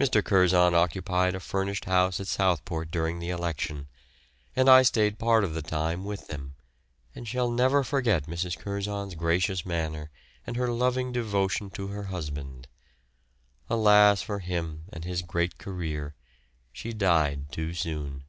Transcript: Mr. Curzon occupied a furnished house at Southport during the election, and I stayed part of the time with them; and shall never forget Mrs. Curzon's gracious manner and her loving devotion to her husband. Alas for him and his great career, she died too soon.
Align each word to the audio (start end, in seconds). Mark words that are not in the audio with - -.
Mr. 0.00 0.24
Curzon 0.24 0.74
occupied 0.74 1.34
a 1.34 1.40
furnished 1.40 1.84
house 1.84 2.18
at 2.20 2.26
Southport 2.26 2.90
during 2.90 3.18
the 3.18 3.28
election, 3.28 3.86
and 4.56 4.66
I 4.66 4.80
stayed 4.80 5.18
part 5.18 5.44
of 5.44 5.52
the 5.52 5.60
time 5.60 6.06
with 6.06 6.28
them; 6.28 6.54
and 7.14 7.28
shall 7.28 7.50
never 7.50 7.84
forget 7.84 8.24
Mrs. 8.28 8.56
Curzon's 8.58 9.14
gracious 9.14 9.66
manner 9.66 10.10
and 10.46 10.56
her 10.56 10.68
loving 10.72 11.12
devotion 11.12 11.68
to 11.72 11.88
her 11.88 12.04
husband. 12.04 12.66
Alas 13.68 14.22
for 14.22 14.38
him 14.38 14.84
and 14.90 15.04
his 15.04 15.20
great 15.20 15.58
career, 15.58 16.14
she 16.72 16.94
died 16.94 17.52
too 17.52 17.74
soon. 17.74 18.24